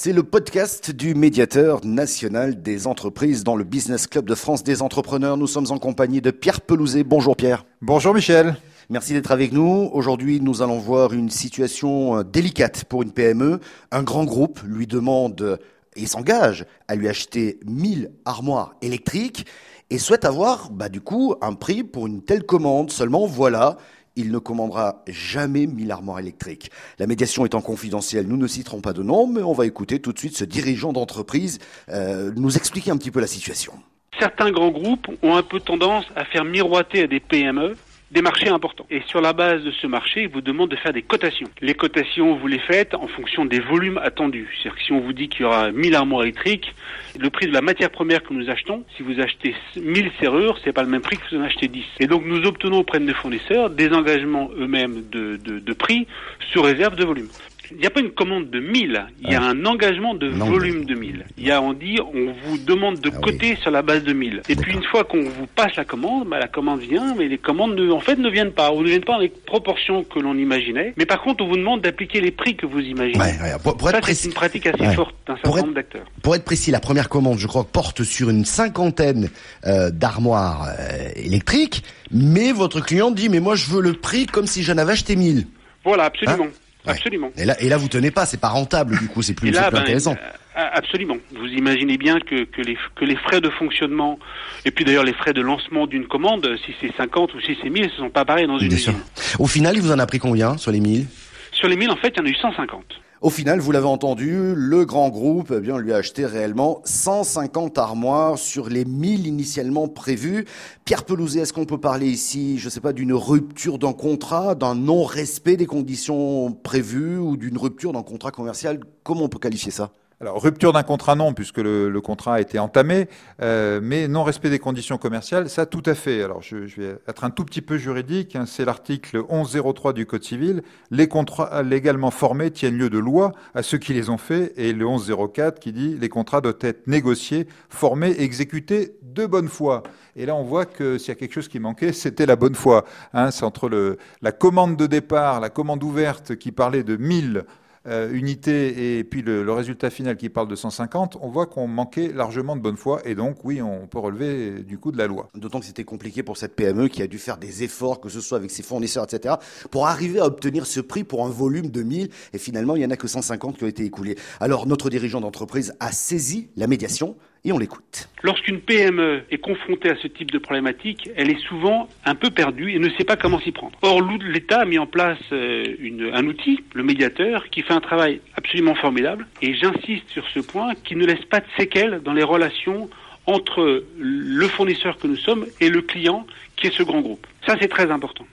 [0.00, 4.80] C'est le podcast du médiateur national des entreprises dans le Business Club de France des
[4.80, 5.36] entrepreneurs.
[5.36, 7.02] Nous sommes en compagnie de Pierre Pelouzet.
[7.02, 7.64] Bonjour Pierre.
[7.82, 8.54] Bonjour Michel.
[8.90, 9.90] Merci d'être avec nous.
[9.92, 13.58] Aujourd'hui, nous allons voir une situation euh, délicate pour une PME.
[13.90, 15.58] Un grand groupe lui demande
[15.96, 19.46] et s'engage à lui acheter 1000 armoires électriques
[19.90, 22.92] et souhaite avoir, bah, du coup, un prix pour une telle commande.
[22.92, 23.78] Seulement, voilà,
[24.18, 26.70] il ne commandera jamais 1000 armoires électriques.
[26.98, 30.12] La médiation étant confidentielle, nous ne citerons pas de nom, mais on va écouter tout
[30.12, 33.72] de suite ce dirigeant d'entreprise euh, nous expliquer un petit peu la situation.
[34.18, 37.76] Certains grands groupes ont un peu tendance à faire miroiter à des PME
[38.10, 38.86] des marchés importants.
[38.90, 41.48] Et sur la base de ce marché, il vous demande de faire des cotations.
[41.60, 44.48] Les cotations, vous les faites en fonction des volumes attendus.
[44.54, 46.74] C'est-à-dire que si on vous dit qu'il y aura 1000 armoires électriques,
[47.18, 50.72] le prix de la matière première que nous achetons, si vous achetez 1000 serrures, c'est
[50.72, 51.84] pas le même prix que si vous en achetez 10.
[52.00, 56.06] Et donc nous obtenons auprès de nos fournisseurs des engagements eux-mêmes de, de, de prix
[56.52, 57.28] sous réserve de volume
[57.70, 60.84] il n'y a pas une commande de 1000, il y a un engagement de volume
[60.84, 61.24] de 1000.
[61.36, 64.12] Il y a, on dit, on vous demande de ah coter sur la base de
[64.12, 64.42] 1000.
[64.48, 67.38] Et puis une fois qu'on vous passe la commande, bah, la commande vient, mais les
[67.38, 70.18] commandes ne, en fait ne viennent pas, ou ne viennent pas dans les proportions que
[70.18, 70.94] l'on imaginait.
[70.96, 73.18] Mais par contre, on vous demande d'appliquer les prix que vous imaginez.
[73.62, 76.06] Pour, Ça, c'est une pratique assez forte d'un certain nombre d'acteurs.
[76.22, 79.30] Pour être précis, la première commande, je crois, porte sur une cinquantaine
[79.66, 84.46] euh, d'armoires euh, électriques, mais votre client dit, mais moi je veux le prix comme
[84.46, 85.46] si j'en avais acheté 1000.
[85.84, 86.44] Voilà, absolument.
[86.44, 87.30] Hein Absolument.
[87.36, 89.64] Et là, et là, vous tenez pas, c'est pas rentable du coup, c'est plus, ben,
[89.72, 90.16] intéressant.
[90.56, 91.16] Euh, absolument.
[91.38, 94.18] Vous imaginez bien que, que, les, que les frais de fonctionnement,
[94.64, 97.70] et puis d'ailleurs les frais de lancement d'une commande, si c'est 50 ou si c'est
[97.70, 98.94] 1000, ce sont pas pareils dans une usine.
[99.38, 101.06] Au final, il vous en a pris combien sur les 1000
[101.52, 102.84] Sur les 1000, en fait, il y en a eu 150.
[103.20, 107.76] Au final, vous l'avez entendu, le grand groupe eh bien, lui a acheté réellement 150
[107.76, 110.44] armoires sur les 1000 initialement prévues.
[110.84, 114.54] Pierre Pelouzet, est-ce qu'on peut parler ici, je ne sais pas, d'une rupture d'un contrat,
[114.54, 118.78] d'un non-respect des conditions prévues ou d'une rupture d'un contrat commercial?
[119.02, 119.90] Comment on peut qualifier ça?
[120.20, 123.08] Alors, rupture d'un contrat, non, puisque le, contrat a été entamé,
[123.40, 126.24] euh, mais non-respect des conditions commerciales, ça, tout à fait.
[126.24, 130.24] Alors, je, vais être un tout petit peu juridique, hein, c'est l'article 1103 du Code
[130.24, 130.62] civil.
[130.90, 134.72] Les contrats légalement formés tiennent lieu de loi à ceux qui les ont faits, et
[134.72, 139.84] le 1104 qui dit les contrats doivent être négociés, formés exécutés de bonne foi.
[140.16, 142.56] Et là, on voit que s'il y a quelque chose qui manquait, c'était la bonne
[142.56, 142.84] foi.
[143.14, 147.44] Hein, c'est entre le, la commande de départ, la commande ouverte qui parlait de 1000
[147.86, 152.12] euh, unité et puis le, résultat final qui parle de 150, on voit qu'on manquait
[152.12, 155.28] largement de bonne foi et donc oui, on peut relever du coup de la loi.
[155.34, 158.20] D'autant que c'était compliqué pour cette PME qui a dû faire des efforts, que ce
[158.20, 159.36] soit avec ses fournisseurs, etc.,
[159.70, 162.86] pour arriver à obtenir ce prix pour un volume de 1000 et finalement il n'y
[162.86, 164.16] en a que 150 qui ont été écoulés.
[164.40, 168.08] Alors notre dirigeant d'entreprise a saisi la médiation et on l'écoute.
[168.22, 172.72] Lorsqu'une PME est confrontée à ce type de problématique, elle est souvent un peu perdue
[172.72, 173.78] et ne sait pas comment s'y prendre.
[173.82, 178.20] Or, l'État a mis en place euh, un outil, le médiateur, qui fait un travail
[178.36, 179.26] absolument formidable.
[179.42, 182.90] Et j'insiste sur ce point, qui ne laisse pas de séquelles dans les relations
[183.26, 186.26] entre le fournisseur que nous sommes et le client,
[186.56, 187.26] qui est ce grand groupe.
[187.46, 188.26] Ça, c'est très important.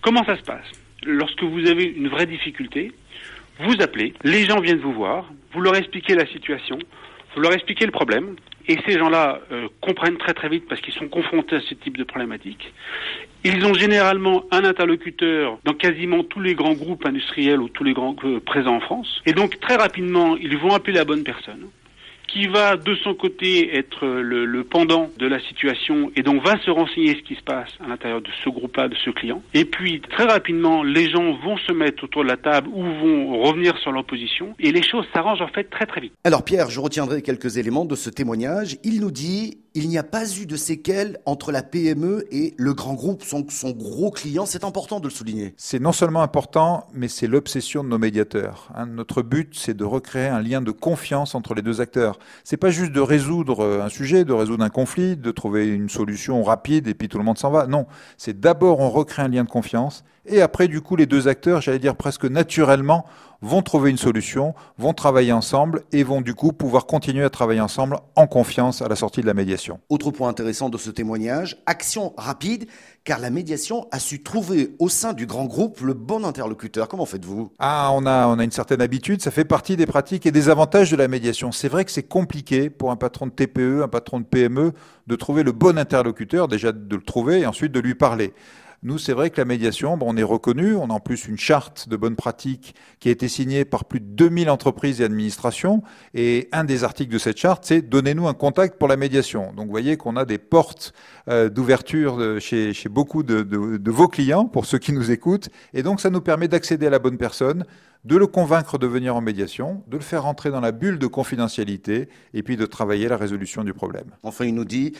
[0.00, 0.64] Comment ça se passe?
[1.04, 2.92] Lorsque vous avez une vraie difficulté,
[3.60, 6.78] vous appelez, les gens viennent vous voir, vous leur expliquez la situation,
[7.34, 8.36] vous leur expliquez le problème,
[8.68, 11.96] et ces gens-là euh, comprennent très très vite parce qu'ils sont confrontés à ce type
[11.96, 12.72] de problématique.
[13.42, 17.94] Ils ont généralement un interlocuteur dans quasiment tous les grands groupes industriels ou tous les
[17.94, 19.22] grands euh, présents en France.
[19.26, 21.68] Et donc très rapidement, ils vont appeler la bonne personne
[22.32, 26.58] qui va de son côté être le, le, pendant de la situation et donc va
[26.60, 29.42] se renseigner ce qui se passe à l'intérieur de ce groupe-là, de ce client.
[29.54, 33.42] Et puis très rapidement, les gens vont se mettre autour de la table ou vont
[33.42, 36.12] revenir sur leur position et les choses s'arrangent en fait très très vite.
[36.24, 38.76] Alors Pierre, je retiendrai quelques éléments de ce témoignage.
[38.84, 42.74] Il nous dit il n'y a pas eu de séquelles entre la PME et le
[42.74, 44.44] grand groupe, son, son gros client.
[44.44, 45.54] C'est important de le souligner.
[45.56, 48.70] C'est non seulement important, mais c'est l'obsession de nos médiateurs.
[48.74, 48.86] Hein.
[48.86, 52.18] notre but, c'est de recréer un lien de confiance entre les deux acteurs.
[52.44, 55.88] C'est pas juste de résoudre euh, un sujet, de résoudre un conflit, de trouver une
[55.88, 57.66] solution rapide et puis tout le monde s'en va.
[57.66, 57.86] Non,
[58.16, 61.60] c'est d'abord on recrée un lien de confiance et après du coup les deux acteurs,
[61.60, 63.06] j'allais dire presque naturellement,
[63.42, 67.60] vont trouver une solution, vont travailler ensemble et vont du coup pouvoir continuer à travailler
[67.60, 69.80] ensemble en confiance à la sortie de la médiation.
[69.88, 72.66] Autre point intéressant de ce témoignage, action rapide,
[73.04, 76.88] car la médiation a su trouver au sein du grand groupe le bon interlocuteur.
[76.88, 77.52] Comment faites-vous?
[77.58, 80.48] Ah, on a, on a une certaine habitude, ça fait partie des pratiques et des
[80.48, 81.52] avantages de la médiation.
[81.52, 84.72] C'est vrai que c'est compliqué pour un patron de TPE, un patron de PME,
[85.06, 88.34] de trouver le bon interlocuteur, déjà de le trouver et ensuite de lui parler.
[88.82, 91.38] Nous, c'est vrai que la médiation, bon, on est reconnu, on a en plus une
[91.38, 95.82] charte de bonne pratique qui a été signée par plus de 2000 entreprises et administrations,
[96.14, 99.52] et un des articles de cette charte, c'est donnez-nous un contact pour la médiation.
[99.52, 100.94] Donc vous voyez qu'on a des portes
[101.28, 106.00] euh, d'ouverture chez, chez, beaucoup de vos clients, pour ceux qui nous écoutent, et donc
[106.00, 107.66] ça nous permet d'accéder à la bonne personne,
[108.04, 111.06] de le convaincre de venir en médiation, de le faire rentrer dans la bulle de
[111.06, 114.10] confidentialité et puis de travailler la résolution du problème.
[114.22, 114.94] Enfin, il nous dit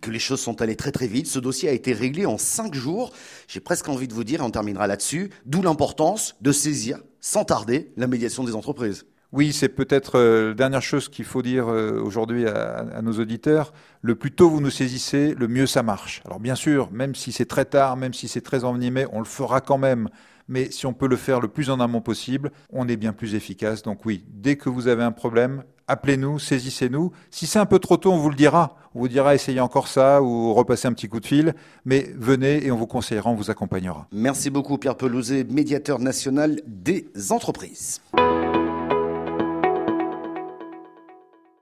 [0.00, 1.26] que les choses sont allées très très vite.
[1.26, 3.12] Ce dossier a été réglé en cinq jours.
[3.48, 7.44] J'ai presque envie de vous dire, et on terminera là-dessus, d'où l'importance de saisir sans
[7.44, 9.06] tarder la médiation des entreprises.
[9.32, 13.12] Oui, c'est peut-être euh, la dernière chose qu'il faut dire euh, aujourd'hui à, à, nos
[13.12, 13.72] auditeurs.
[14.02, 16.20] Le plus tôt vous nous saisissez, le mieux ça marche.
[16.26, 19.24] Alors bien sûr, même si c'est très tard, même si c'est très envenimé, on le
[19.24, 20.10] fera quand même
[20.48, 23.34] mais si on peut le faire le plus en amont possible, on est bien plus
[23.34, 23.82] efficace.
[23.82, 27.12] Donc oui, dès que vous avez un problème, appelez-nous, saisissez-nous.
[27.30, 28.76] Si c'est un peu trop tôt, on vous le dira.
[28.94, 31.54] On vous dira essayez encore ça ou repassez un petit coup de fil,
[31.84, 34.06] mais venez et on vous conseillera, on vous accompagnera.
[34.12, 38.00] Merci beaucoup Pierre Pelouzet, médiateur national des entreprises.